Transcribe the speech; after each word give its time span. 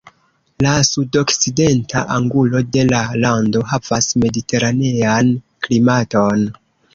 La 0.65 0.69
sudokcidenta 0.87 2.01
angulo 2.15 2.61
de 2.77 2.85
la 2.93 3.01
lando 3.25 3.61
havas 3.73 4.09
Mediteranean 4.25 5.31
klimaton. 5.69 6.49